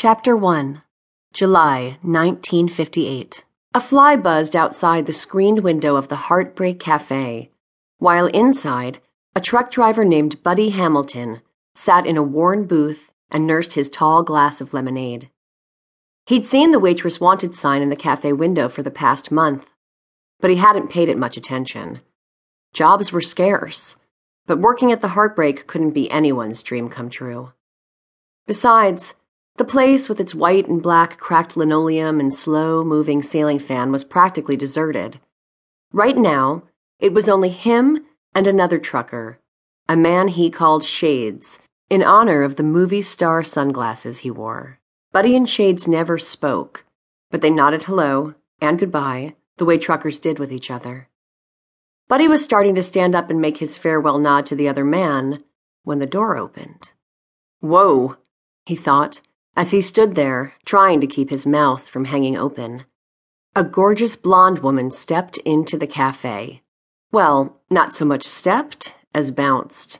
[0.00, 0.82] Chapter 1
[1.32, 7.50] July 1958 A fly buzzed outside the screened window of the Heartbreak Cafe,
[7.98, 9.00] while inside,
[9.34, 11.42] a truck driver named Buddy Hamilton
[11.74, 15.30] sat in a worn booth and nursed his tall glass of lemonade.
[16.26, 19.66] He'd seen the waitress wanted sign in the cafe window for the past month,
[20.38, 22.02] but he hadn't paid it much attention.
[22.72, 23.96] Jobs were scarce,
[24.46, 27.52] but working at the Heartbreak couldn't be anyone's dream come true.
[28.46, 29.16] Besides,
[29.58, 34.04] the place with its white and black cracked linoleum and slow moving ceiling fan was
[34.04, 35.20] practically deserted.
[35.92, 36.62] Right now,
[37.00, 39.38] it was only him and another trucker,
[39.88, 41.58] a man he called Shades,
[41.90, 44.78] in honor of the movie star sunglasses he wore.
[45.12, 46.84] Buddy and Shades never spoke,
[47.30, 51.08] but they nodded hello and goodbye the way truckers did with each other.
[52.06, 55.42] Buddy was starting to stand up and make his farewell nod to the other man
[55.82, 56.92] when the door opened.
[57.60, 58.16] Whoa,
[58.64, 59.20] he thought
[59.56, 62.84] as he stood there, trying to keep his mouth from hanging open.
[63.56, 66.62] A gorgeous blonde woman stepped into the cafe.
[67.10, 69.98] Well, not so much stepped as bounced.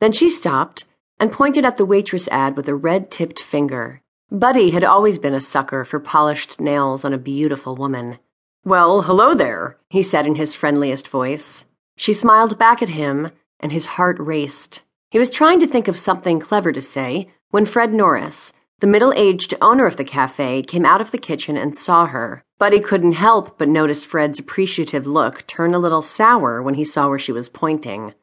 [0.00, 0.84] Then she stopped
[1.18, 4.00] and pointed at the waitress ad with a red tipped finger.
[4.30, 8.18] Buddy had always been a sucker for polished nails on a beautiful woman.
[8.64, 11.66] Well, hello there, he said in his friendliest voice.
[11.96, 14.82] She smiled back at him, and his heart raced.
[15.10, 19.12] He was trying to think of something clever to say when Fred Norris, the middle
[19.14, 22.42] aged owner of the cafe came out of the kitchen and saw her,
[22.72, 27.08] he couldn't help but notice Fred's appreciative look turn a little sour when he saw
[27.08, 28.14] where she was pointing.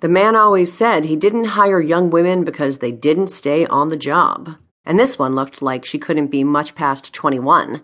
[0.00, 3.96] The man always said he didn't hire young women because they didn't stay on the
[3.96, 7.82] job, and this one looked like she couldn't be much past 21.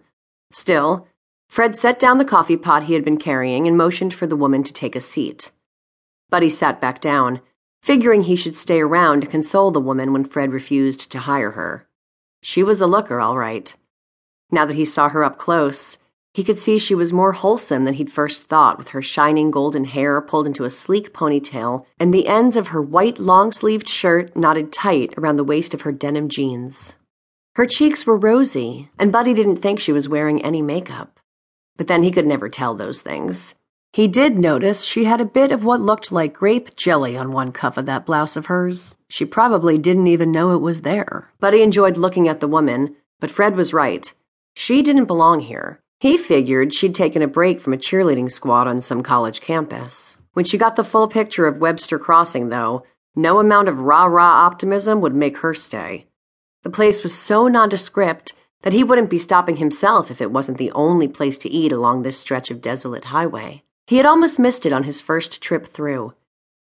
[0.51, 1.09] Still,
[1.48, 4.62] Fred set down the coffee pot he had been carrying and motioned for the woman
[4.62, 5.51] to take a seat.
[6.31, 7.41] Buddy sat back down,
[7.83, 11.86] figuring he should stay around to console the woman when Fred refused to hire her.
[12.43, 13.75] She was a looker, all right.
[14.51, 15.97] Now that he saw her up close,
[16.35, 19.85] he could see she was more wholesome than he'd first thought, with her shining golden
[19.85, 24.35] hair pulled into a sleek ponytail and the ends of her white long sleeved shirt
[24.35, 26.97] knotted tight around the waist of her denim jeans.
[27.55, 31.20] Her cheeks were rosy, and Buddy didn't think she was wearing any makeup.
[31.77, 33.55] But then he could never tell those things.
[33.95, 37.53] He did notice she had a bit of what looked like grape jelly on one
[37.53, 38.97] cuff of that blouse of hers.
[39.08, 41.30] She probably didn't even know it was there.
[41.41, 44.11] Buddy enjoyed looking at the woman, but Fred was right.
[44.55, 45.83] She didn't belong here.
[46.01, 50.17] He figured she'd taken a break from a cheerleading squad on some college campus.
[50.33, 54.47] When she got the full picture of Webster Crossing, though, no amount of rah rah
[54.47, 56.07] optimism would make her stay.
[56.63, 58.33] The place was so nondescript
[58.63, 62.03] that he wouldn't be stopping himself if it wasn't the only place to eat along
[62.03, 63.64] this stretch of desolate highway.
[63.92, 66.14] He had almost missed it on his first trip through.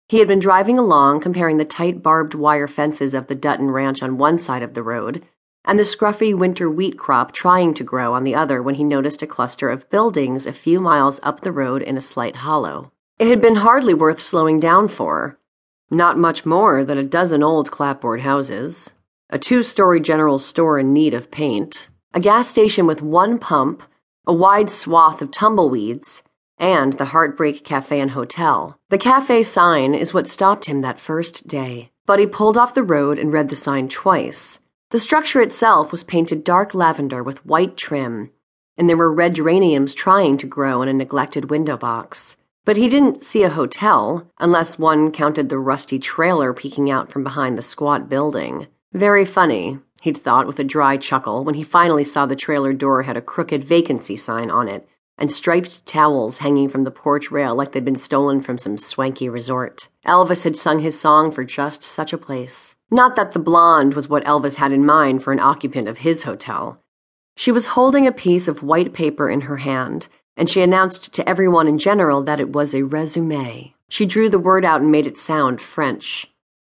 [0.10, 4.04] He had been driving along, comparing the tight barbed wire fences of the Dutton Ranch
[4.04, 5.24] on one side of the road
[5.64, 9.24] and the scruffy winter wheat crop trying to grow on the other when he noticed
[9.24, 12.92] a cluster of buildings a few miles up the road in a slight hollow.
[13.18, 15.40] It had been hardly worth slowing down for.
[15.90, 18.90] Not much more than a dozen old clapboard houses,
[19.30, 23.82] a two story general store in need of paint, a gas station with one pump,
[24.28, 26.22] a wide swath of tumbleweeds,
[26.58, 28.80] and the Heartbreak Cafe and Hotel.
[28.90, 31.92] The cafe sign is what stopped him that first day.
[32.06, 34.60] But he pulled off the road and read the sign twice.
[34.92, 38.32] The structure itself was painted dark lavender with white trim,
[38.78, 42.38] and there were red geraniums trying to grow in a neglected window box.
[42.66, 47.24] But he didn't see a hotel, unless one counted the rusty trailer peeking out from
[47.24, 48.68] behind the squat building.
[48.94, 53.04] Very funny, he'd thought with a dry chuckle when he finally saw the trailer door
[53.04, 54.88] had a crooked vacancy sign on it
[55.18, 59.30] and striped towels hanging from the porch rail like they'd been stolen from some swanky
[59.30, 59.90] resort.
[60.06, 62.76] Elvis had sung his song for just such a place.
[62.90, 66.24] Not that the blonde was what Elvis had in mind for an occupant of his
[66.24, 66.82] hotel.
[67.36, 70.08] She was holding a piece of white paper in her hand,
[70.38, 73.74] and she announced to everyone in general that it was a resume.
[73.90, 76.28] She drew the word out and made it sound French.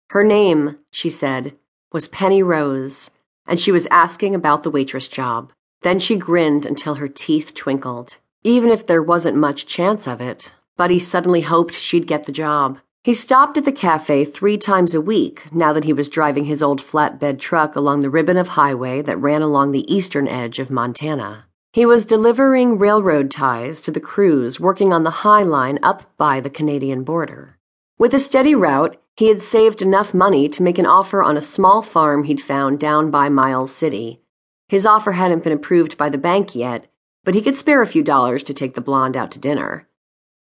[0.09, 1.55] Her name, she said,
[1.91, 3.11] was Penny Rose,
[3.47, 5.51] and she was asking about the waitress job.
[5.81, 8.17] Then she grinned until her teeth twinkled.
[8.45, 12.77] Even if there wasn't much chance of it, Buddy suddenly hoped she'd get the job.
[13.03, 16.61] He stopped at the cafe three times a week now that he was driving his
[16.61, 20.69] old flatbed truck along the ribbon of highway that ran along the eastern edge of
[20.69, 21.47] Montana.
[21.73, 26.39] He was delivering railroad ties to the crews working on the High Line up by
[26.39, 27.57] the Canadian border.
[27.97, 31.41] With a steady route, he had saved enough money to make an offer on a
[31.41, 34.21] small farm he'd found down by Miles City.
[34.67, 36.85] His offer hadn't been approved by the bank yet,
[37.25, 39.89] but he could spare a few dollars to take the blonde out to dinner.